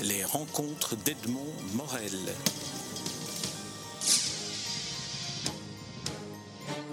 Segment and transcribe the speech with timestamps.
[0.00, 2.18] Les rencontres d'Edmond Morel.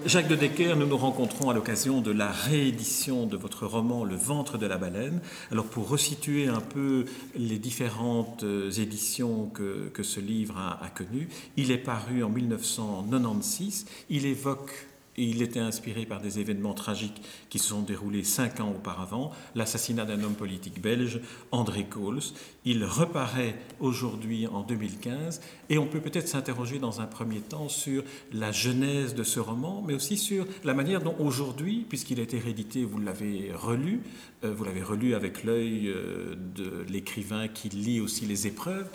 [0.06, 4.14] Jacques de Decker, nous nous rencontrons à l'occasion de la réédition de votre roman Le
[4.16, 5.20] ventre de la baleine.
[5.50, 7.04] Alors pour resituer un peu
[7.34, 12.28] les différentes euh, éditions que, que ce livre a, a connues, il est paru en
[12.28, 13.86] 1996.
[14.08, 14.89] Il évoque
[15.20, 19.32] et il était inspiré par des événements tragiques qui se sont déroulés cinq ans auparavant,
[19.54, 21.20] l'assassinat d'un homme politique belge,
[21.52, 22.20] André Coles.
[22.64, 28.02] Il reparaît aujourd'hui en 2015 et on peut peut-être s'interroger dans un premier temps sur
[28.32, 32.38] la genèse de ce roman, mais aussi sur la manière dont aujourd'hui, puisqu'il a été
[32.38, 34.00] réédité, vous l'avez relu,
[34.44, 38.88] euh, vous l'avez relu avec l'œil euh, de l'écrivain qui lit aussi les épreuves.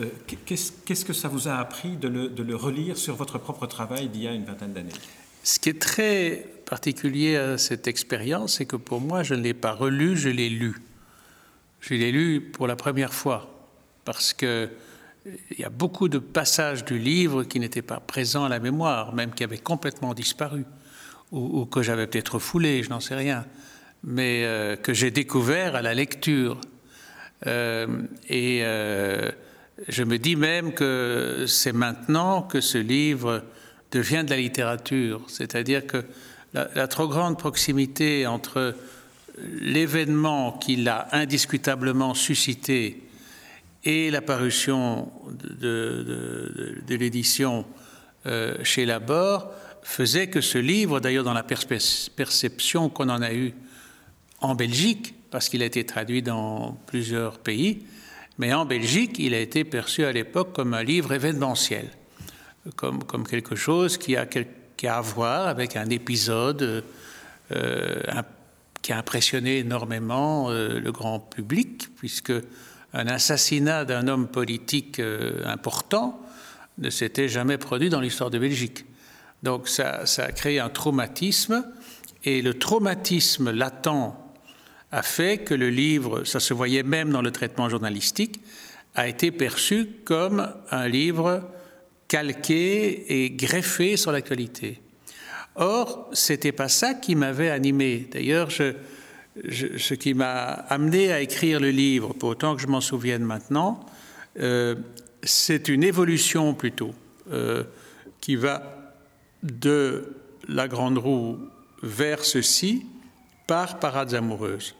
[0.00, 0.10] Euh,
[0.44, 4.10] qu'est-ce que ça vous a appris de le, de le relire sur votre propre travail
[4.10, 4.92] d'il y a une vingtaine d'années?
[5.42, 9.54] Ce qui est très particulier à cette expérience, c'est que pour moi, je ne l'ai
[9.54, 10.76] pas relu, je l'ai lu.
[11.80, 13.68] Je l'ai lu pour la première fois,
[14.04, 14.70] parce qu'il
[15.58, 19.32] y a beaucoup de passages du livre qui n'étaient pas présents à la mémoire, même
[19.32, 20.64] qui avaient complètement disparu,
[21.32, 23.46] ou, que j'avais peut-être foulé, je n'en sais rien,
[24.04, 26.60] mais euh, que j'ai découvert à la lecture.
[27.46, 29.30] Euh, et euh,
[29.88, 33.42] je me dis même que c'est maintenant que ce livre
[33.90, 35.22] devient de la littérature.
[35.28, 36.04] C'est-à-dire que
[36.52, 38.74] la, trop grande proximité entre
[39.60, 43.02] l'événement qu'il a indiscutablement suscité
[43.84, 47.64] et la parution de, l'édition
[48.26, 49.50] euh, chez Labor
[49.82, 53.54] faisait que ce livre, d'ailleurs dans la perception qu'on en a eue
[54.40, 57.84] en Belgique, parce qu'il a été traduit dans plusieurs pays,
[58.38, 61.88] mais en Belgique, il a été perçu à l'époque comme un livre événementiel
[62.76, 64.26] comme, quelque chose qui a,
[64.84, 66.84] à voir avec un épisode
[67.52, 68.02] euh,
[68.82, 72.32] qui a impressionné énormément euh, le grand public, puisque
[72.92, 76.20] un assassinat d'un homme politique euh, important
[76.78, 78.86] ne s'était jamais produit dans l'histoire de Belgique.
[79.42, 81.64] Donc ça, a créé un traumatisme,
[82.24, 84.14] et le traumatisme latent
[84.92, 88.40] a fait que le livre, ça se voyait même dans le traitement journalistique,
[88.94, 91.42] a été perçu comme un livre
[92.10, 94.80] calqué et greffé sur l'actualité.
[95.54, 98.08] Or, c'était pas ça qui m'avait animé.
[98.10, 103.22] D'ailleurs, ce qui m'a amené à écrire le livre, pour autant que je m'en souvienne
[103.22, 103.78] maintenant,
[104.40, 104.74] euh,
[105.22, 106.90] c'est une évolution plutôt
[107.30, 107.62] euh,
[108.20, 108.92] qui va
[109.44, 110.16] de
[110.48, 111.38] la grande roue
[111.80, 112.86] vers ceci
[113.46, 114.74] par parades amoureuses.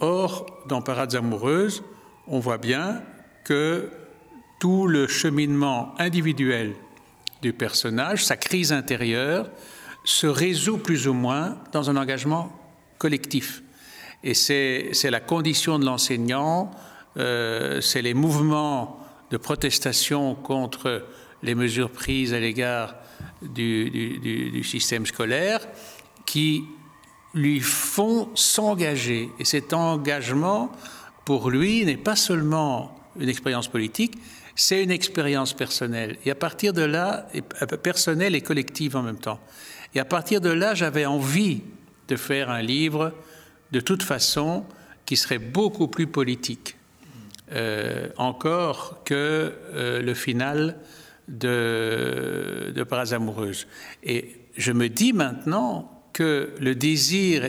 [0.00, 1.84] Or, dans parades amoureuses,
[2.26, 3.00] on voit bien
[3.44, 3.90] que
[4.58, 6.74] tout le cheminement individuel
[7.42, 9.50] du personnage, sa crise intérieure,
[10.04, 12.52] se résout plus ou moins dans un engagement
[12.98, 13.62] collectif.
[14.22, 16.70] Et c'est la condition de l'enseignant,
[17.18, 18.98] euh, c'est les mouvements
[19.30, 21.06] de protestation contre
[21.42, 22.94] les mesures prises à l'égard
[23.42, 25.60] du, du, système scolaire
[26.24, 26.64] qui
[27.34, 29.28] lui font s'engager.
[29.38, 30.72] Et cet engagement,
[31.24, 34.16] pour lui, n'est pas seulement une expérience politique,
[34.56, 36.16] c'est une expérience personnelle.
[36.24, 39.40] Et à partir de là, euh, personnelle et collective en même temps.
[39.94, 41.62] Et à partir de là, j'avais envie
[42.08, 43.12] de faire un livre,
[43.72, 44.64] de toute façon,
[45.06, 46.76] qui serait beaucoup plus politique,
[47.52, 49.14] euh, encore que
[49.74, 50.78] euh, le final
[51.28, 53.66] de, de Paras amoureuse.
[54.02, 57.48] Et je me dis maintenant que le désir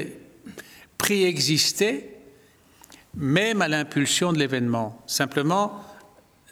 [0.97, 2.15] préexistait
[3.15, 5.01] même à l'impulsion de l'événement.
[5.07, 5.81] Simplement,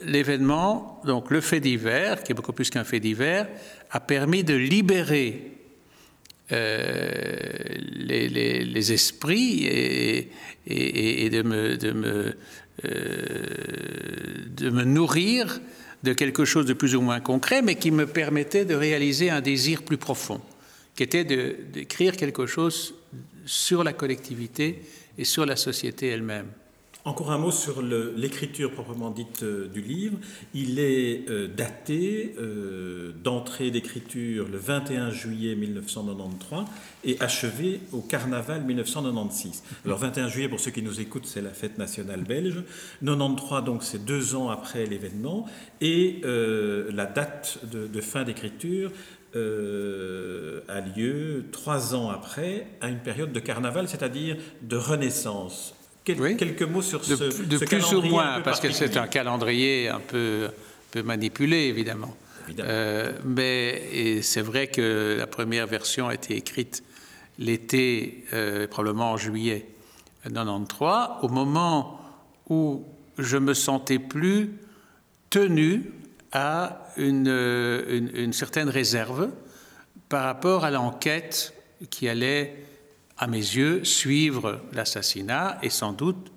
[0.00, 3.48] l'événement, donc le fait divers, qui est beaucoup plus qu'un fait divers,
[3.90, 5.52] a permis de libérer
[6.52, 7.48] euh,
[7.96, 12.32] les, esprits et, de, me, euh,
[14.48, 15.60] de me nourrir
[16.02, 19.40] de quelque chose de plus ou moins concret, mais qui me permettait de réaliser un
[19.40, 20.42] désir plus profond,
[20.94, 22.94] qui était d'écrire quelque chose
[23.46, 24.82] sur la collectivité
[25.16, 26.48] et sur la société elle-même.
[27.06, 30.16] Encore un mot sur l'écriture proprement dite euh, du livre.
[30.54, 36.64] Il est euh, daté euh, d'entrée d'écriture le 21 juillet 1993
[37.04, 39.64] et achevé au carnaval 1996.
[39.84, 42.64] Alors 21 juillet, pour ceux qui nous écoutent, c'est la fête nationale belge.
[43.04, 45.44] 93, donc c'est deux ans après l'événement.
[45.82, 48.90] Et la date de, fin d'écriture
[49.34, 55.74] a lieu trois ans après, à une période de carnaval, c'est-à-dire de renaissance
[56.04, 60.00] quelques mots sur de, ce, de plus ou moins, parce que c'est un calendrier un
[60.00, 60.48] peu,
[60.90, 62.16] peu manipulé, évidemment.
[62.58, 66.82] Euh, mais c'est vrai que la première version a été écrite
[67.38, 69.66] l'été, euh, probablement en juillet
[70.24, 72.00] 93, au moment
[72.48, 72.84] où
[73.18, 74.52] je me sentais plus
[75.30, 75.90] tenu
[76.32, 77.28] à une,
[78.14, 79.30] une certaine réserve
[80.08, 81.54] par rapport à l'enquête
[81.90, 82.56] qui allait,
[83.18, 86.32] à mes yeux, suivre l'assassinat et sans doute,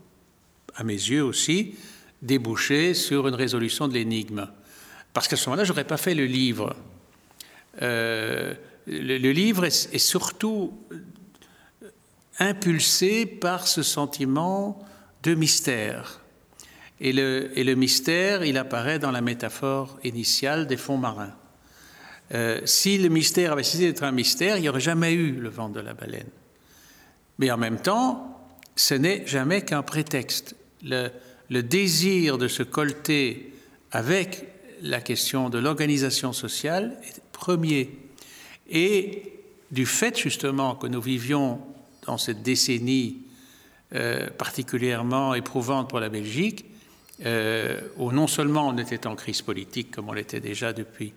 [0.75, 1.75] à mes yeux aussi,
[2.21, 4.47] déboucher sur une résolution de l'énigme.
[5.13, 6.75] Parce qu'à ce moment-là, je n'aurais pas fait le livre.
[7.81, 8.53] Euh,
[8.85, 10.77] le, livre est, surtout
[12.39, 14.85] impulsé par ce sentiment
[15.23, 16.21] de mystère.
[16.99, 21.33] Et le, et le, mystère, il apparaît dans la métaphore initiale des fonds marins.
[22.33, 25.49] Euh, si le mystère avait cessé d'être un mystère, il n'y aurait jamais eu le
[25.49, 26.29] vent de la baleine.
[27.39, 28.39] Mais en même temps,
[28.75, 30.55] ce n'est jamais qu'un prétexte.
[30.83, 31.11] Le,
[31.49, 33.53] désir de se colter
[33.91, 34.45] avec
[34.81, 37.89] la question de l'organisation sociale est premier.
[38.69, 39.33] Et
[39.71, 41.61] du fait justement que nous vivions
[42.05, 43.17] dans cette décennie
[43.95, 46.65] euh, particulièrement éprouvante pour la Belgique,
[47.25, 51.13] euh, où non seulement on était en crise politique comme on l'était déjà depuis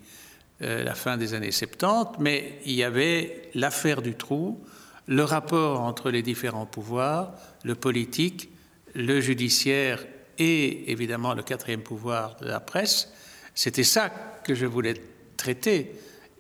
[0.63, 4.63] euh, la fin des années 70, mais il y avait l'affaire du trou,
[5.11, 7.33] le rapport entre les différents pouvoirs,
[7.65, 8.49] le politique,
[8.95, 10.07] le judiciaire
[10.39, 13.13] et évidemment le quatrième pouvoir de la presse.
[13.55, 14.09] C'était ça
[14.45, 14.95] que je voulais
[15.37, 15.93] traiter.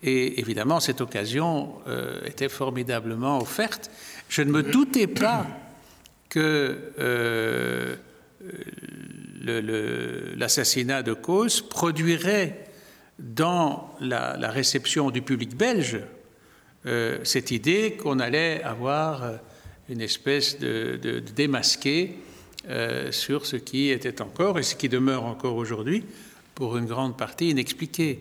[0.05, 3.90] Et évidemment, cette occasion euh, était formidablement offerte.
[4.28, 5.46] Je ne me doutais pas
[6.28, 7.96] que euh,
[10.37, 12.67] l'assassinat de cause produirait
[13.19, 16.00] dans la, réception du public belge
[16.85, 19.41] cette idée qu'on allait avoir
[19.91, 22.15] une espèce de, démasqué
[22.69, 26.05] euh, sur ce qui était encore et ce qui demeure encore aujourd'hui
[26.55, 28.21] pour une grande partie inexpliqué.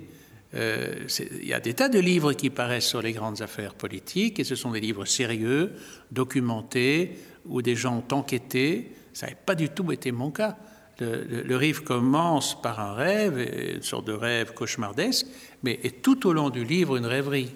[0.55, 4.39] Euh, il y a des tas de livres qui paraissent sur les grandes affaires politiques
[4.39, 5.73] et ce sont des livres sérieux,
[6.11, 8.91] documentés, où des gens ont enquêté.
[9.13, 10.57] Ça n'a pas du tout été mon cas.
[10.99, 13.37] Le, le, commence par un rêve,
[13.75, 15.27] une sorte de rêve cauchemardesque,
[15.63, 17.51] mais est tout au long du livre une rêverie.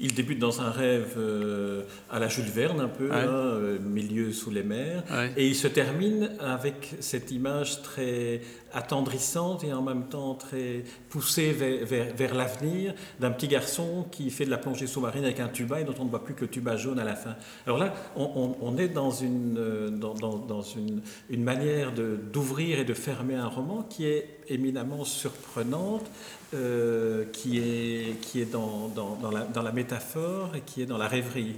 [0.00, 4.32] Il débute dans un rêve euh, à la Jules Verne, un peu, hein, euh, milieu
[4.32, 5.02] sous les mers,
[5.36, 8.40] et il se termine avec cette image très
[8.72, 14.44] attendrissante et en même temps très poussée vers, vers, l'avenir d'un petit garçon qui fait
[14.44, 16.48] de la plongée sous-marine avec un tuba et dont on ne voit plus que le
[16.48, 17.36] tuba jaune à la fin.
[17.66, 22.94] Alors là, on, est dans une, euh, dans, dans, une, une manière d'ouvrir et de
[22.94, 26.06] fermer un roman qui est éminemment surprenante,
[26.54, 31.56] euh, qui est, qui est dans, dans, la, métaphore et qui est dans la rêverie.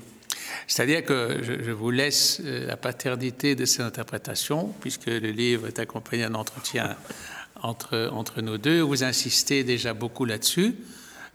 [0.67, 5.79] C'est-à-dire que je, vous laisse euh, la paternité de cette interprétation, puisque le livre est
[5.79, 6.97] accompagné d'un entretien
[7.63, 8.81] entre, entre nous deux.
[8.81, 10.75] Vous insistez déjà beaucoup là-dessus.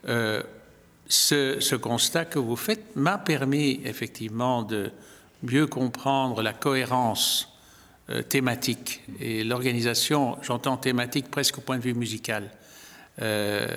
[0.09, 0.43] Euh,
[1.07, 4.91] ce, ce, constat que vous faites m'a permis effectivement de
[5.43, 7.57] mieux comprendre la cohérence
[8.27, 12.51] thématique et l'organisation, j'entends thématique presque au point de vue musical,
[13.21, 13.67] euh,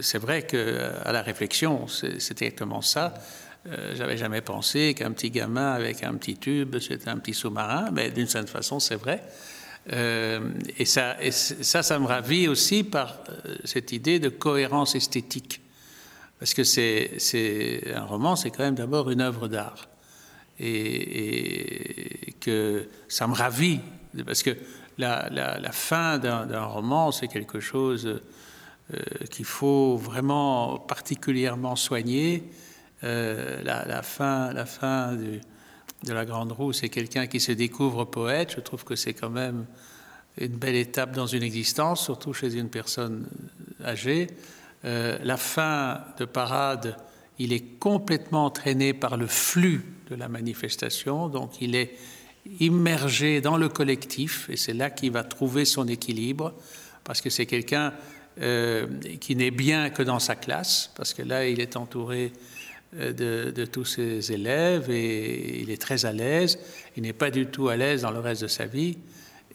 [0.00, 3.14] c'est vrai qu'à la réflexion, c'est exactement ça.
[3.68, 7.90] Euh, J'avais jamais pensé qu'un petit gamin avec un petit tube, c'était un petit sous-marin,
[7.92, 9.22] mais d'une certaine façon, c'est vrai.
[9.92, 11.16] Euh, et, ça,
[11.62, 15.60] ça, me ravit aussi par euh, cette idée de cohérence esthétique.
[16.38, 19.88] Parce que c'est un roman, c'est quand même d'abord une œuvre d'art.
[20.58, 23.78] Et, que ça me ravit,
[24.26, 24.56] parce que
[24.98, 28.22] la, fin d'un roman, c'est quelque chose euh,
[29.30, 32.44] qu'il faut vraiment particulièrement soigner.
[33.04, 38.54] Euh, la, fin, la fin de la Grande Roue, c'est quelqu'un qui se découvre poète.
[38.56, 39.66] Je trouve que c'est quand même
[40.38, 43.26] une belle étape dans une existence, surtout chez une personne
[43.84, 44.28] âgée.
[44.84, 46.96] Euh, la fin de Parade,
[47.38, 51.96] il est complètement entraîné par le flux de la manifestation, donc il est
[52.60, 56.54] immergé dans le collectif, et c'est là qu'il va trouver son équilibre,
[57.04, 57.92] parce que c'est quelqu'un
[58.40, 58.86] euh,
[59.20, 62.32] qui n'est bien que dans sa classe, parce que là, il est entouré
[62.98, 63.12] euh,
[63.52, 66.58] de, tous ses élèves et il est très à l'aise.
[66.96, 68.96] Il n'est pas du tout à l'aise dans le reste de sa vie.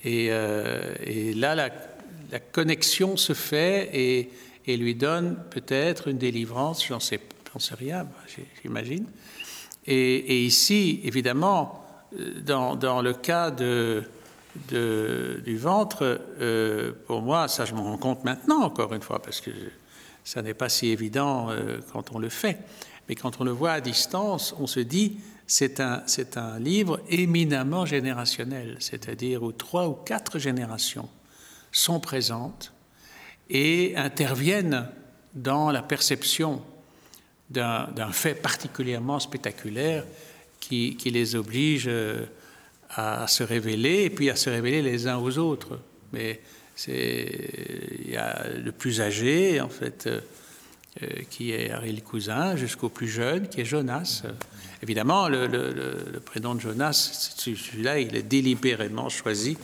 [0.03, 0.93] Et, euh,
[1.35, 7.19] là, la, connexion se fait et, lui donne peut-être une délivrance, j'en sais,
[7.57, 8.05] sais rien,
[8.61, 9.05] j'imagine.
[9.87, 11.83] Et, ici, évidemment,
[12.45, 14.03] dans, dans le cas de,
[14.69, 19.41] du ventre, euh, pour moi, ça je me rends compte maintenant, encore une fois, parce
[19.41, 19.51] que
[20.23, 22.57] ça n'est pas si évident euh, quand on le fait.
[23.07, 26.99] Mais quand on le voit à distance, on se dit, c'est un, c'est un livre
[27.09, 31.07] éminemment générationnel, c'est-à-dire où trois ou quatre générations
[31.71, 32.73] sont présentes
[33.49, 34.89] et interviennent
[35.33, 36.61] dans la perception
[37.49, 40.03] d'un, fait particulièrement spectaculaire
[40.59, 41.85] qui, qui les oblige.
[41.87, 42.25] Euh,
[42.89, 45.79] à se révéler et puis à se révéler les uns aux autres.
[46.13, 46.41] Mais
[46.87, 50.21] il y a le plus âgé, en fait, euh,
[51.03, 54.23] euh, qui est Ariel Cousin, jusqu'au plus jeune, qui est Jonas.
[54.83, 59.57] évidemment, le, le, prénom de Jonas, celui-là, il est délibérément choisi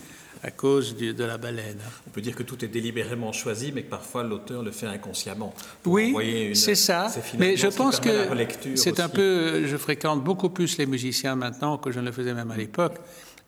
[0.43, 1.79] à cause de la baleine.
[2.05, 5.53] On peut dire que tout est délibérément choisi, mais que parfois l'auteur le fait inconsciemment.
[5.85, 7.07] Oui, c'est ça.
[7.38, 8.27] Mais je pense que
[8.75, 9.65] c'est un peu.
[9.65, 12.95] Je fréquente beaucoup plus les musiciens maintenant que je ne le faisais même à l'époque,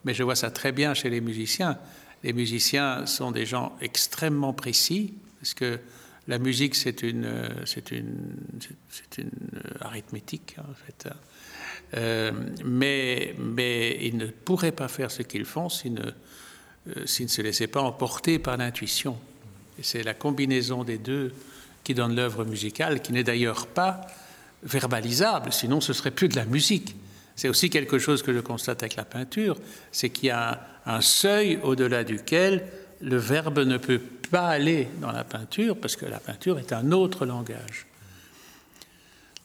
[0.04, 1.78] mais je vois ça très bien chez les musiciens.
[2.24, 5.78] Les musiciens sont des gens extrêmement précis, parce que
[6.28, 7.28] la musique, c'est une,
[7.66, 8.36] c'est une,
[8.88, 9.30] c'est une
[9.80, 11.08] arithmétique, en fait.
[11.94, 12.32] Euh,
[12.64, 16.12] mais, mais ils ne pourraient pas faire ce qu'ils font s'ils ne euh,
[17.04, 19.16] s'il ne se laissait pas emporter par l'intuition.
[19.78, 21.32] Et c'est la combinaison des deux
[21.84, 24.00] qui donne l'œuvre musicale, qui n'est d'ailleurs pas
[24.62, 26.96] verbalisable, sinon ce serait plus de la musique.
[27.36, 29.56] C'est aussi quelque chose que je constate avec la peinture,
[29.92, 32.66] c'est qu'il y a un seuil au-delà duquel
[33.00, 34.00] le verbe ne peut
[34.30, 37.86] pas aller dans la peinture, parce que la peinture est un autre langage.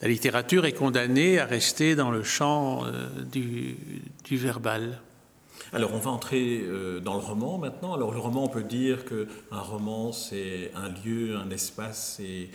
[0.02, 5.00] La littérature est condamnée à rester dans le champ euh, du verbal.
[5.74, 7.94] Alors on va entrer euh, dans le roman maintenant.
[7.94, 12.50] Alors le roman, on peut dire qu'un roman, c'est un lieu, un espace et,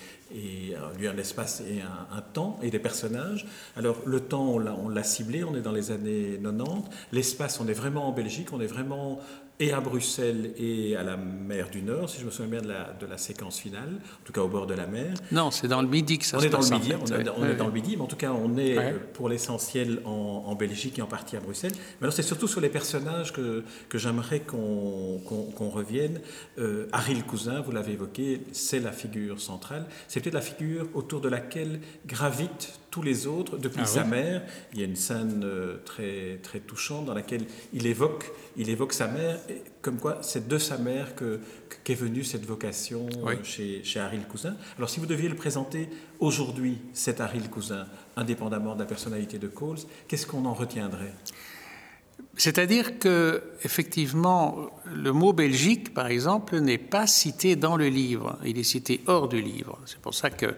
[0.75, 3.47] un lieu, un espace et un, temps et des personnages.
[3.77, 6.85] Alors le temps, on l'a ciblé, on est dans les années 90.
[7.13, 9.21] L'espace, on est vraiment en Belgique, on est vraiment
[9.59, 12.69] et à Bruxelles et à la mer du Nord, si je me souviens bien de
[12.69, 15.15] la, de la séquence finale, en tout cas au bord de la mer.
[15.33, 16.71] Non, c'est dans le Midi que ça on se est passe.
[16.71, 18.99] Dans le midi, on, est dans le Midi, mais en tout cas, on est euh,
[19.15, 21.73] pour l'essentiel en, Belgique et en partie à Bruxelles.
[22.01, 25.21] Mais alors, c'est surtout sur les personnages que, que j'aimerais qu'on
[25.71, 26.21] revienne.
[26.59, 29.87] Euh, Harry Cousin, vous l'avez évoqué, c'est la figure centrale.
[30.09, 34.43] C'est peut-être la figure autour de laquelle gravitent tous les autres depuis ah sa mère.
[34.73, 38.95] Il y a une scène euh, très, très touchante dans laquelle il évoque, il évoque
[38.95, 39.39] sa mère,
[39.83, 41.41] comme quoi c'est de sa mère que,
[41.85, 44.57] qu'est venue cette vocation euh, chez, chez Harry le Cousin.
[44.79, 47.87] Alors si vous deviez le présenter aujourd'hui, cet Harry le Cousin,
[48.17, 49.77] indépendamment de la personnalité de Coles,
[50.09, 51.13] qu'est-ce qu'on en retiendrait?
[52.39, 58.39] C'est-à-dire que, effectivement, le mot Belgique, par exemple, n'est pas cité dans le livre.
[58.43, 59.79] Il est cité hors du livre.
[59.85, 60.55] C'est pour ça que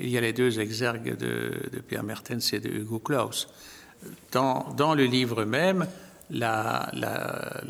[0.00, 1.52] il y a les deux exergues de,
[1.86, 3.48] Pierre Mertens et de Hugo Claus.
[4.32, 5.86] Dans, le livre même,
[6.30, 6.90] la,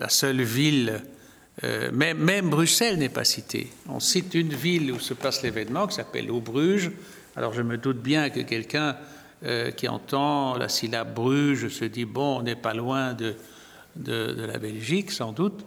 [0.08, 1.02] seule ville,
[1.64, 3.70] euh, même, Bruxelles n'est pas citée.
[3.88, 6.92] On cite une ville où se passe l'événement qui s'appelle Aubruges.
[7.36, 8.96] Alors je me doute bien que quelqu'un
[9.44, 13.34] euh, qui entend la syllabe Bruges se dit bon, on n'est pas loin de,
[13.96, 15.64] de, la Belgique, sans doute.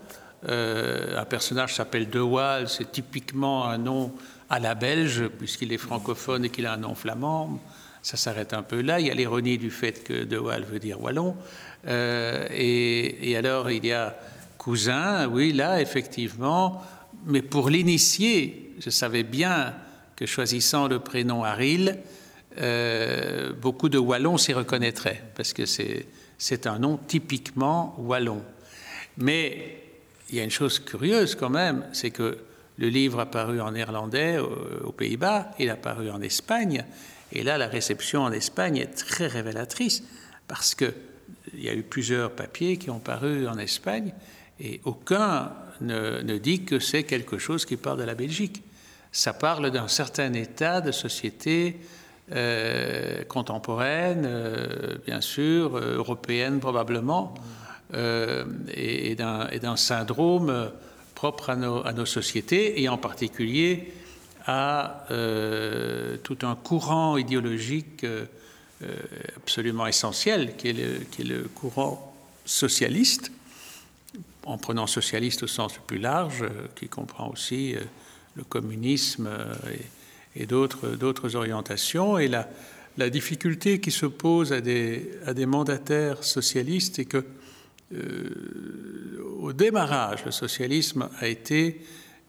[0.48, 4.14] Euh, un personnage s'appelle De Waal, c'est typiquement un nom
[4.54, 7.60] à la belge, puisqu'il est francophone et qu'il a un nom flamand.
[8.04, 9.00] Ça s'arrête un peu là.
[9.00, 11.36] Il y a l'ironie du fait que De Waal veut dire wallon.
[11.88, 14.16] Euh, et, alors, il y a
[14.60, 16.84] cousin, oui, là, effectivement.
[17.26, 19.74] Mais pour l'initier, je savais bien
[20.16, 21.98] que choisissant le prénom Aril,
[22.60, 28.44] euh, beaucoup de Wallons s'y reconnaîtraient, parce que c'est un nom typiquement wallon.
[29.18, 29.82] Mais
[30.30, 32.38] il y a une chose curieuse quand même, c'est que
[32.78, 36.86] le livre a paru en néerlandais aux Pays-Bas, il a paru en Espagne,
[37.32, 40.04] et là la réception en Espagne est très révélatrice
[40.48, 40.94] parce que
[41.54, 44.14] il y a eu plusieurs papiers qui ont paru en Espagne
[44.60, 45.52] et aucun
[45.82, 48.64] ne, dit que c'est quelque chose qui parle de la Belgique.
[49.12, 51.80] Ça parle d'un certain état de société
[52.32, 57.34] euh, contemporaine, euh, bien sûr, euh, européenne probablement,
[58.76, 60.72] et d'un syndrome
[61.24, 63.94] propre à nos, sociétés et en particulier
[64.46, 68.26] à euh, tout un courant idéologique euh,
[68.82, 68.94] euh,
[69.38, 72.14] absolument essentiel qui est, le, courant
[72.44, 73.32] socialiste,
[74.46, 76.44] en prenant socialiste au sens le plus large,
[76.76, 77.76] qui comprend aussi
[78.36, 79.30] le communisme
[80.36, 82.20] et, d'autres orientations.
[82.20, 87.24] Et la, difficulté qui se pose à des mandataires socialistes est que
[89.40, 91.82] au démarrage, le socialisme a été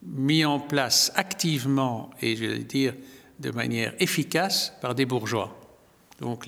[0.03, 2.93] mis en place activement et, je vais dire,
[3.39, 5.57] de manière efficace par des bourgeois.
[6.19, 6.45] Donc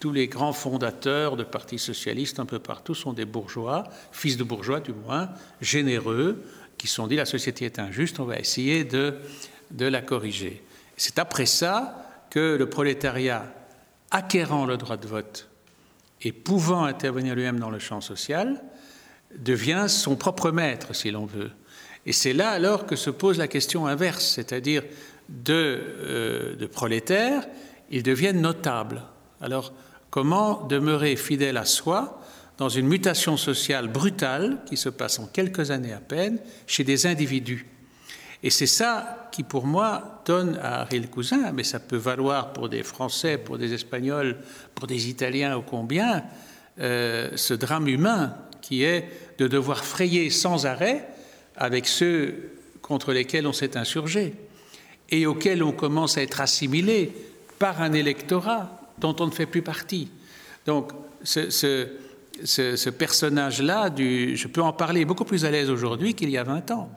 [0.00, 4.44] tous les grands fondateurs de partis socialistes un peu partout sont des bourgeois, fils de
[4.44, 5.30] bourgeois du moins,
[5.60, 6.42] généreux,
[6.78, 9.16] qui se sont dit la société est injuste, on va essayer de,
[9.70, 10.62] de la corriger.
[10.96, 13.44] C'est après ça que le prolétariat,
[14.10, 15.49] acquérant le droit de vote
[16.22, 18.62] et pouvant intervenir lui-même dans le champ social,
[19.38, 21.50] devient son propre maître, si l'on veut.
[22.06, 24.82] Et c'est là alors que se pose la question inverse, c'est-à-dire
[25.28, 27.46] de, euh, de prolétaires,
[27.90, 29.02] ils deviennent notables.
[29.40, 29.72] Alors,
[30.10, 32.20] comment demeurer fidèle à soi
[32.60, 37.06] dans une mutation sociale brutale qui se passe en quelques années à peine chez des
[37.06, 37.66] individus.
[38.42, 42.68] Et c'est ça qui, pour moi, donne à Ariel Cousin, mais ça peut valoir pour
[42.68, 44.38] des Français, pour des Espagnols,
[44.74, 46.24] pour des Italiens ou combien,
[46.80, 51.06] euh, ce drame humain qui est de devoir frayer sans arrêt
[51.56, 54.34] avec ceux contre lesquels on s'est insurgé
[55.10, 57.12] et auxquels on commence à être assimilé
[57.58, 60.08] par un électorat dont on ne fait plus partie.
[60.66, 60.92] Donc,
[61.22, 66.44] ce, ce, personnage-là, je peux en parler beaucoup plus à l'aise aujourd'hui qu'il y a
[66.44, 66.90] 20 ans.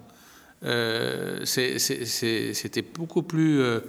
[0.65, 3.79] Euh, c'était beaucoup plus euh,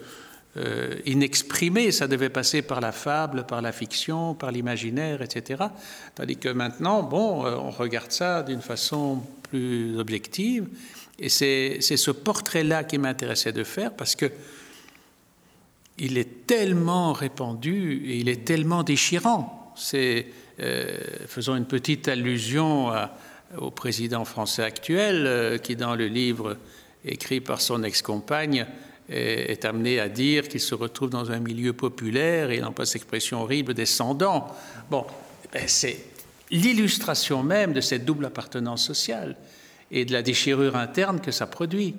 [0.57, 5.65] euh, inexprimé, ça devait passer par la fable, par la fiction, par l'imaginaire, etc.
[6.15, 10.67] Tandis que maintenant, bon, on regarde ça d'une façon plus objective,
[11.19, 14.31] et c'est ce portrait-là qui m'intéressait de faire parce que
[15.97, 19.73] il est tellement répandu et il est tellement déchirant.
[19.77, 20.27] C'est,
[21.29, 23.17] faisons une petite allusion à,
[23.59, 26.57] au président français actuel, euh, qui dans le livre
[27.05, 28.67] écrit par son ex-compagne
[29.09, 32.97] est, amené à dire qu'il se retrouve dans un milieu populaire et il pas cette
[32.97, 34.47] expression horrible descendant.
[34.91, 35.05] Bon,
[35.53, 35.99] ben, c'est
[36.51, 39.37] l'illustration même de cette double appartenance sociale
[39.91, 41.95] et de la déchirure interne que ça produit.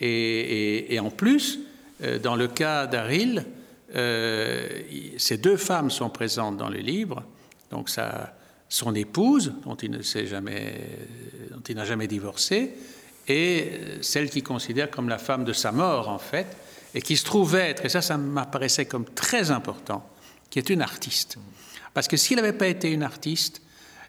[0.00, 1.60] Et, en plus,
[2.02, 3.46] euh, dans le cas d'Aril,
[3.94, 4.68] euh,
[5.16, 7.22] ces deux femmes sont présentes dans le livre,
[7.70, 8.34] donc ça,
[8.72, 10.72] son épouse, dont il jamais,
[11.74, 12.72] n'a jamais divorcé,
[13.28, 16.46] et celle qu'il considère comme la femme de sa mort, en fait,
[16.94, 20.08] et qui se trouve être, et ça, ça m'apparaissait comme très important,
[20.48, 21.36] qui est une artiste.
[21.92, 23.60] Parce que s'il n'avait pas été une artiste,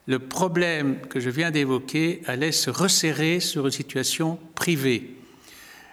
[0.05, 5.17] le problème que je viens d'évoquer allait se resserrer sur une situation privée,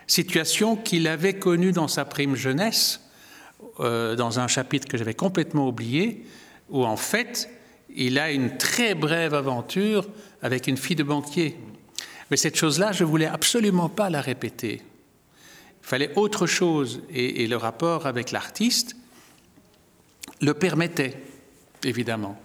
[0.06, 3.00] situation qu'il avait connue dans sa prime jeunesse,
[3.80, 6.24] euh, dans un chapitre que j'avais complètement oublié,
[6.68, 7.50] où en fait,
[7.96, 10.08] il a une très brève aventure
[10.42, 11.56] avec une fille de banquier.
[12.30, 14.82] Mais cette chose-là, je ne voulais absolument pas la répéter.
[15.82, 18.94] Il fallait autre chose, et, le rapport avec l'artiste
[20.40, 21.16] le permettait,
[21.84, 22.40] évidemment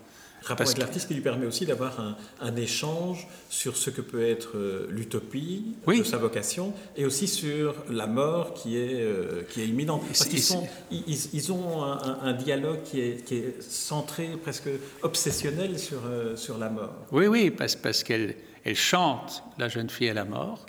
[0.45, 1.99] rapport avec l'artiste qui lui permet aussi d'avoir
[2.41, 7.75] un, échange sur ce que peut être euh, l'utopie de sa vocation et aussi sur
[7.89, 10.03] la mort qui est, euh, qui est imminente.
[10.07, 14.69] Parce qu'ils sont, ils, ont un, dialogue qui est, qui est, centré, presque
[15.01, 16.93] obsessionnel sur, euh, sur la mort.
[17.11, 20.65] Oui, oui, parce, parce qu'elle elle chante La jeune fille à la mort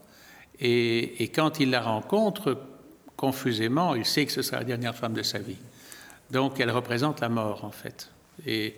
[0.58, 2.58] et, et quand il la rencontre,
[3.16, 5.58] confusément, il sait que ce sera la dernière femme de sa vie.
[6.30, 8.10] Donc elle représente la mort en fait.
[8.46, 8.74] Et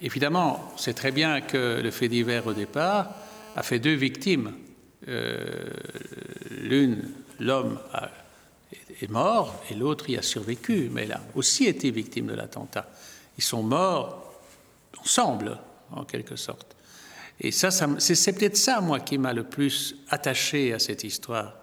[0.00, 3.10] Évidemment, c'est très bien que le fait divers au départ
[3.56, 4.52] a fait deux victimes.
[5.08, 5.70] Euh,
[6.50, 7.08] l'une,
[7.40, 7.78] l'homme
[9.00, 12.90] est mort et l'autre y a survécu, mais elle a aussi été victime de l'attentat.
[13.36, 14.40] Ils sont morts
[15.00, 15.58] ensemble,
[15.90, 16.76] en quelque sorte.
[17.40, 21.54] Et ça, c'est peut-être ça, moi, qui m'a le plus attaché à cette histoire.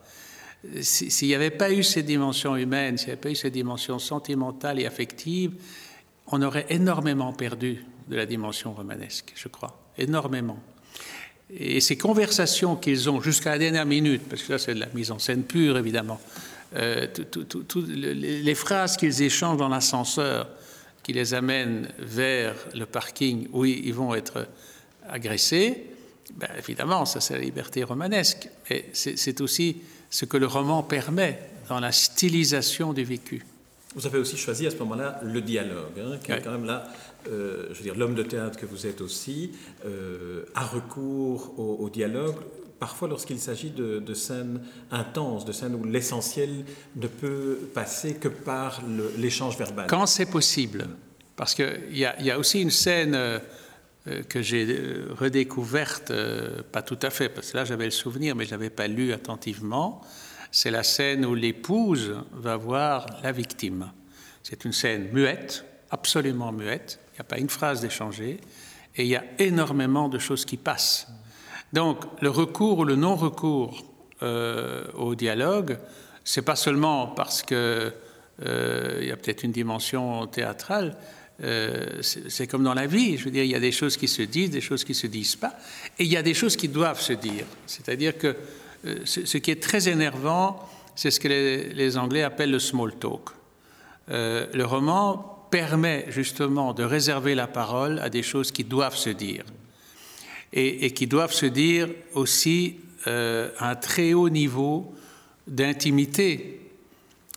[0.82, 4.00] S'il n'y avait pas eu ces dimensions humaines, s'il n'y avait pas eu ces dimensions
[4.00, 5.54] sentimentales et affectives,
[6.28, 10.60] on aurait énormément perdu de la dimension romanesque, je crois, énormément.
[11.52, 14.88] Et ces conversations qu'ils ont jusqu'à la dernière minute, parce que là c'est de la
[14.94, 16.20] mise en scène pure évidemment,
[16.76, 17.08] euh,
[17.56, 20.50] les phrases qu'ils échangent dans l'ascenseur
[21.04, 24.48] qui les amènent vers le parking où ils vont être
[25.08, 25.86] agressés,
[26.34, 29.78] ben, évidemment, ça c'est la liberté romanesque, mais c'est aussi
[30.10, 33.46] ce que le roman permet dans la stylisation du vécu.
[33.96, 36.88] Vous avez aussi choisi à ce moment-là le dialogue, hein, qui est quand même là
[37.32, 39.52] euh, je veux dire, l'homme de théâtre que vous êtes aussi,
[39.86, 42.36] euh, a recours au, dialogue,
[42.80, 48.82] parfois lorsqu'il s'agit de, scènes intenses, de scènes où l'essentiel ne peut passer que par
[49.18, 49.88] l'échange verbal.
[49.88, 50.88] Quand c'est possible,
[51.36, 53.40] parce qu'il y, y, a aussi une scène euh,
[54.30, 54.68] que j'ai
[55.18, 56.14] redécouverte,
[56.72, 59.14] pas tout à fait, parce que là j'avais le souvenir, mais je n'avais pas lu
[59.14, 60.02] attentivement,
[60.56, 63.92] c'est la scène où l'épouse va voir la victime.
[64.42, 68.40] C'est une scène muette, absolument muette, il n'y a pas une phrase d'échanger,
[68.96, 71.08] et il y a énormément de choses qui passent.
[71.74, 73.84] Donc le recours ou le non-recours
[74.24, 75.78] euh, au dialogue,
[76.24, 77.92] c'est pas seulement parce que
[78.46, 80.96] euh, y a peut-être une dimension théâtrale,
[81.44, 84.08] euh, c'est comme dans la vie, je veux dire, il y a des choses qui
[84.08, 85.60] se disent, des choses qui se disent pas,
[86.00, 87.46] et il y a des choses qui doivent se dire.
[87.68, 88.38] C'est-à-dire que
[89.06, 93.30] ce, qui est très énervant, c'est ce que les, Anglais appellent le small talk.
[94.08, 99.46] le roman permet justement de réserver la parole à des choses qui doivent se dire
[100.56, 104.94] et, qui doivent se dire aussi euh, à un très haut niveau
[105.48, 106.62] d'intimité.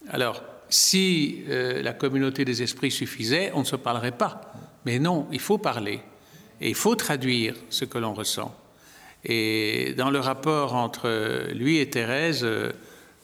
[0.08, 4.52] Alors, si euh, la communauté des esprits suffisait, on ne se parlerait pas.
[4.86, 6.00] Mais non, il faut parler.
[6.60, 8.54] Et il faut traduire ce que l'on ressent.
[9.24, 12.46] Et dans le rapport entre lui et Thérèse,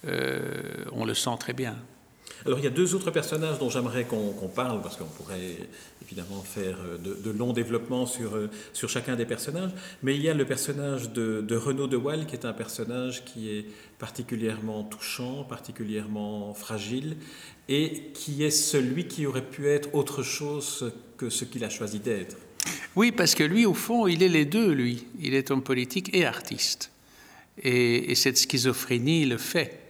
[0.06, 1.76] euh, on le sent très bien.
[2.46, 5.56] Alors il y a deux autres personnages dont j'aimerais qu'on parle, parce qu'on pourrait
[6.02, 9.70] évidemment faire euh, de, longs développements sur, euh, sur chacun des personnages,
[10.02, 13.24] mais il y a le personnage de, de Renaud de Waal, qui est un personnage
[13.24, 13.64] qui est
[13.98, 17.16] particulièrement touchant, particulièrement fragile,
[17.70, 21.98] et qui est celui qui aurait pu être autre chose que ce qu'il a choisi
[21.98, 22.36] d'être.
[22.96, 25.06] Oui, parce que lui, au fond, il est les deux, lui.
[25.20, 26.90] Il est homme politique et artiste.
[27.62, 29.84] Et, et cette schizophrénie le fait.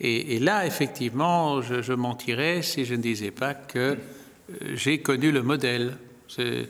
[0.00, 3.96] Et, là, effectivement, je, mentirais si je ne disais pas que euh,
[4.74, 5.96] j'ai connu le modèle.
[6.38, 6.64] Euh,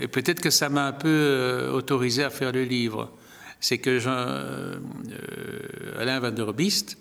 [0.00, 3.12] et peut-être que ça m'a un peu euh, autorisé à faire le livre.
[3.60, 4.00] C'est que
[5.98, 6.96] Alain Van der Beest,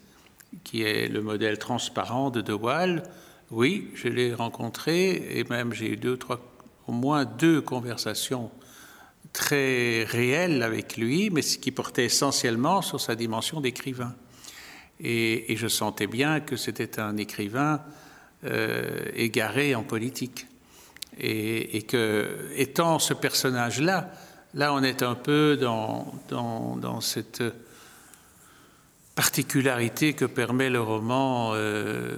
[0.65, 3.03] qui est le modèle transparent de De Waal,
[3.49, 6.39] oui, je l'ai rencontré et même j'ai eu deux, trois,
[6.89, 8.49] au moins deux conversations
[9.31, 14.15] très réelles avec lui, mais qui portaient essentiellement sur sa dimension d'écrivain.
[14.99, 17.81] Et, je sentais bien que c'était un écrivain
[18.43, 20.47] euh, égaré en politique.
[21.19, 24.11] Et, que, étant ce personnage-là,
[24.55, 27.43] là, on est un peu dans, dans, cette
[29.19, 32.13] particularité que permet le roman, euh,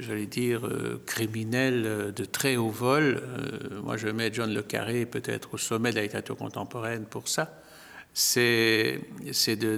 [0.00, 3.22] j'allais dire, euh, criminel de très haut vol.
[3.82, 7.62] moi, je mets John Le Carré peut-être au sommet de la littérature contemporaine pour ça.
[8.12, 9.00] C'est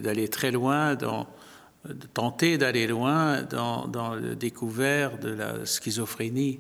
[0.03, 6.59] d'aller très loin de tenter d'aller loin dans, le découvert de la schizophrénie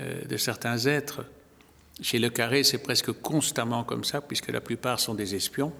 [0.00, 1.24] euh, de certains êtres.
[2.00, 5.72] Chez Le Carré, c'est presque constamment comme ça, puisque la plupart sont des espions.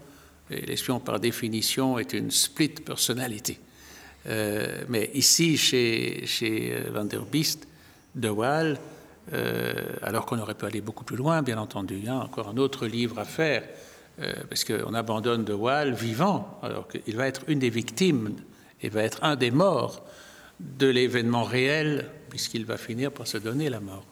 [0.51, 3.59] L'espion, par définition, est une split personnalité.
[4.27, 7.67] Euh, mais ici, chez, euh, Van der Beest,
[8.15, 8.79] De Waal,
[10.03, 13.19] alors qu'on aurait pu aller beaucoup plus loin, bien entendu, a encore un autre livre
[13.19, 13.63] à faire,
[14.21, 18.35] euh, parce qu'on abandonne De Waal vivant, alors qu'il va être une des victimes
[18.83, 20.05] et va être un des morts
[20.61, 24.05] de l'événement réel, puisqu'il va finir par se donner la mort.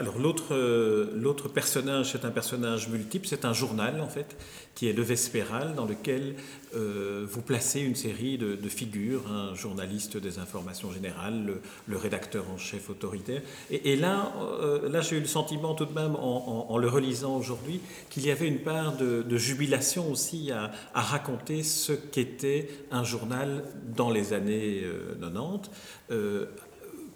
[0.00, 4.34] Alors l'autre, euh, l'autre personnage, c'est un personnage multiple, c'est un journal en fait,
[4.74, 6.36] qui est le Vespéral, dans lequel
[6.74, 12.56] euh, vous placez une série de, figures, un journaliste des informations générales, le, rédacteur en
[12.56, 13.42] chef autoritaire.
[13.70, 14.32] Et, là,
[14.62, 18.30] euh, là j'ai eu le sentiment tout de même, en, le relisant aujourd'hui, qu'il y
[18.30, 24.32] avait une part de, jubilation aussi à, à, raconter ce qu'était un journal dans les
[24.32, 24.82] années
[25.20, 25.70] 90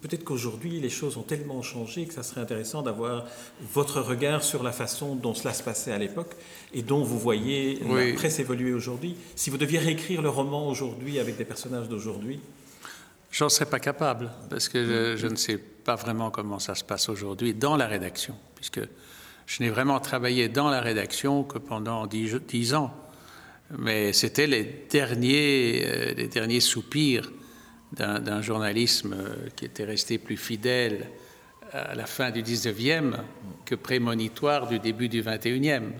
[0.04, 3.24] Peut-être qu'aujourd'hui, les choses ont tellement changé que ça serait intéressant d'avoir
[3.72, 6.36] votre regard sur la façon dont cela se passait à l'époque
[6.74, 9.16] et dont vous voyez la presse évoluer aujourd'hui.
[9.34, 12.38] Si vous deviez réécrire le roman aujourd'hui avec des personnages d'aujourd'hui
[13.32, 17.08] J'en serais pas capable, parce que je, ne sais pas vraiment comment ça se passe
[17.08, 18.80] aujourd'hui dans la rédaction, puisque
[19.46, 22.92] je n'ai vraiment travaillé dans la rédaction que pendant dix, ans.
[23.78, 27.32] Mais c'était les derniers, euh, les derniers soupirs
[27.96, 29.16] d'un journalisme
[29.56, 31.06] qui était resté plus fidèle
[31.72, 33.16] à la fin du 19e
[33.64, 35.90] que prémonitoire du début du 21e,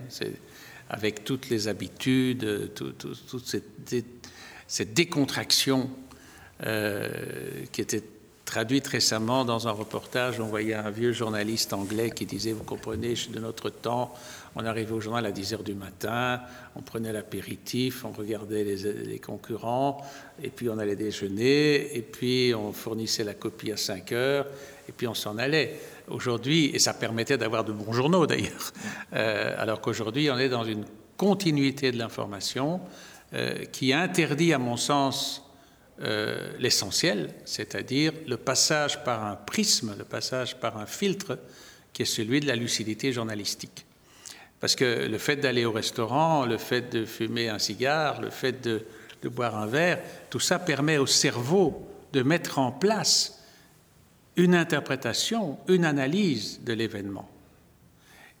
[0.89, 3.45] avec toutes les habitudes, toute
[4.67, 5.89] cette, décontraction
[6.65, 7.09] euh,
[7.71, 8.03] qui était
[8.55, 10.39] traduite récemment dans un reportage.
[10.39, 14.13] On voyait un vieux journaliste anglais qui disait, vous comprenez, de notre temps,
[14.55, 16.39] on arrivait au journal à 10 heures du matin,
[16.77, 20.01] on prenait l'apéritif, on regardait les, concurrents,
[20.41, 24.45] et puis on allait déjeuner, et puis on fournissait la copie à 5 heures,
[24.87, 25.77] et puis on s'en allait.
[26.07, 28.71] Aujourd'hui, et ça permettait d'avoir de bons journaux d'ailleurs,
[29.13, 30.85] euh, alors qu'aujourd'hui on est dans une
[31.17, 32.79] continuité de l'information
[33.33, 35.44] euh, qui interdit, à mon sens,
[36.01, 41.39] euh, l'essentiel, c'est-à-dire le passage par un prisme, le passage par un filtre
[41.93, 43.85] qui est celui de la lucidité journalistique.
[44.59, 48.61] Parce que le fait d'aller au restaurant, le fait de fumer un cigare, le fait
[48.61, 48.85] de,
[49.29, 53.41] boire un verre, tout ça permet au cerveau de mettre en place
[54.35, 57.29] une interprétation, une analyse de l'événement.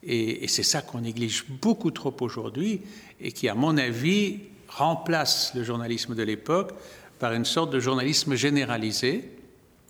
[0.03, 2.81] Et, et c'est ça qu'on néglige beaucoup trop aujourd'hui
[3.21, 6.73] et qui, à mon avis, remplace le journalisme de l'époque
[7.19, 9.31] par une sorte de journalisme généralisé,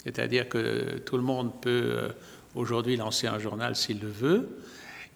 [0.04, 2.10] c'est-à-dire que tout le monde peut euh,
[2.54, 4.50] aujourd'hui lancer un journal s'il le veut,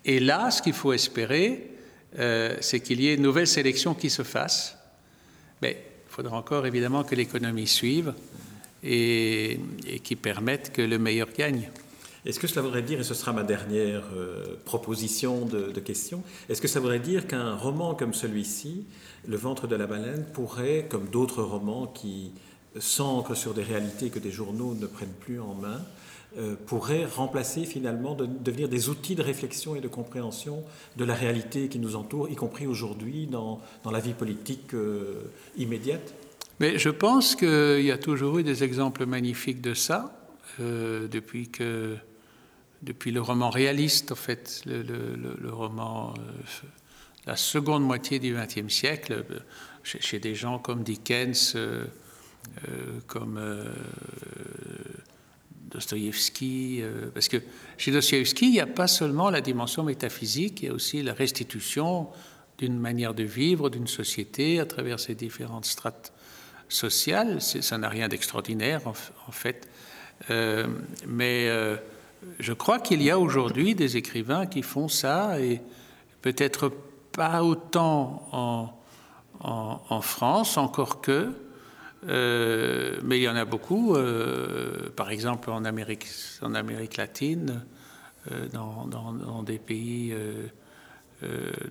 [0.05, 1.71] et là, ce qu'il faut espérer,
[2.17, 4.77] euh, c'est qu'il y ait une nouvelle sélection qui se fasse.
[5.61, 8.13] Mais il faudra encore évidemment que l'économie suive
[8.83, 9.59] et,
[10.03, 11.69] qui permette que le meilleur gagne.
[12.25, 16.23] Est-ce que cela voudrait dire, et ce sera ma dernière euh, proposition de, de question,
[16.49, 18.85] est-ce que ça voudrait dire qu'un roman comme celui-ci,
[19.27, 22.31] Le ventre de la baleine, pourrait, comme d'autres romans qui
[22.77, 25.81] s'ancrent sur des réalités que des journaux ne prennent plus en main,
[26.37, 30.63] euh, pourraient remplacer finalement, de, devenir des outils de réflexion et de compréhension
[30.95, 35.23] de la réalité qui nous entoure, y compris aujourd'hui dans, dans, la vie politique euh,
[35.57, 36.13] immédiate?
[36.59, 40.19] Mais je pense qu'il y a toujours eu des exemples magnifiques de ça,
[40.59, 41.97] euh, depuis que
[42.81, 46.67] depuis le roman réaliste, en fait, le, roman, euh,
[47.25, 49.25] la seconde moitié du XXe siècle,
[49.83, 51.85] chez, chez, des gens comme Dickens, euh,
[53.05, 53.37] comme
[55.69, 57.37] Dostoïevski, euh, parce que
[57.77, 61.13] chez Dostoïevski, il n'y a pas seulement la dimension métaphysique, il y a aussi la
[61.13, 62.07] restitution
[62.57, 66.11] d'une manière de vivre, d'une société à travers ses différentes strates
[66.67, 67.41] sociales.
[67.41, 69.69] Ça n'a rien d'extraordinaire, en, fait.
[70.29, 70.67] Euh,
[71.07, 71.77] mais euh,
[72.39, 75.61] je crois qu'il y a aujourd'hui des écrivains qui font ça, et
[76.21, 76.71] peut-être
[77.11, 78.27] pas autant
[79.41, 81.31] en, France, encore que,
[82.07, 83.95] euh, mais il y en a beaucoup,
[84.95, 86.07] par exemple en Amérique,
[86.41, 87.63] en Amérique latine,
[88.53, 90.13] dans, des pays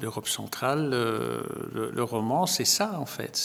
[0.00, 3.36] d'Europe centrale, le, le, roman, c'est ça en fait.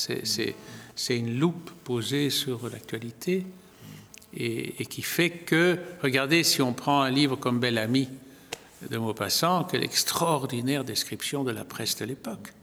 [0.95, 3.45] C'est une loupe posée sur l'actualité
[4.35, 8.09] et, qui fait que, regardez, si on prend un livre comme Belle Amie
[8.89, 12.53] de Maupassant, quelle extraordinaire description de la presse de l'époque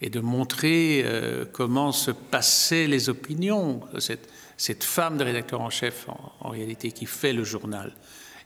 [0.00, 3.80] et de montrer euh, comment se passaient les opinions.
[3.98, 7.92] Cette, cette femme de rédacteur en chef, en, en, réalité, qui fait le journal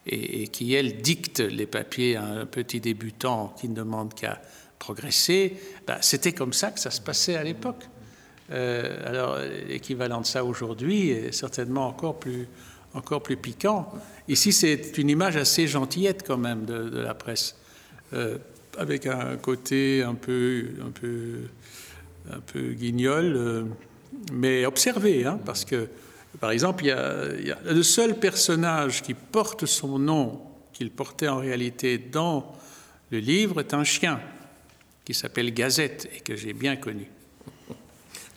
[0.07, 4.41] et, et, qui, elle, dicte les papiers à un petit débutant qui ne demande qu'à
[4.79, 7.85] progresser, ben, c'était comme ça que ça se passait à l'époque.
[8.53, 9.39] Euh, alors,
[9.69, 12.47] l'équivalent de ça aujourd'hui est certainement encore plus,
[12.95, 13.93] encore plus piquant.
[14.29, 17.57] Ici, c'est une image assez gentillette quand même de, la presse.
[18.13, 18.39] Euh,
[18.79, 21.41] avec un côté un peu, un peu,
[22.31, 23.65] un peu guignol, euh,
[24.33, 25.89] mais observé, hein, parce que,
[26.41, 30.41] par exemple, il y, a, le seul personnage qui porte son nom,
[30.73, 32.55] qu'il portait en réalité dans
[33.11, 34.21] le livre, est un chien
[35.05, 37.09] qui s'appelle Gazette et que j'ai bien connu.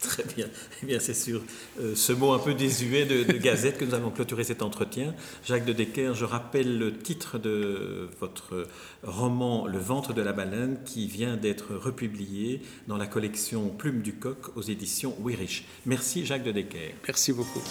[0.01, 0.47] Très bien.
[0.83, 1.41] Eh bien, c'est sur
[1.79, 5.15] euh, ce mot un peu désuet de, gazette que nous allons clôturer cet entretien.
[5.45, 8.67] Jacques de Decker, je rappelle le titre de votre
[9.03, 14.13] roman Le ventre de la baleine qui vient d'être republié dans la collection Plume du
[14.13, 15.65] coq aux éditions Wirich.
[15.85, 16.95] Merci Jacques de Decker.
[17.07, 17.63] Merci beaucoup.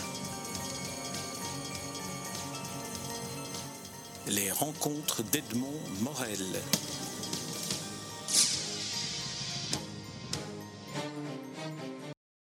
[4.29, 6.41] Les rencontres d'Edmond Morel.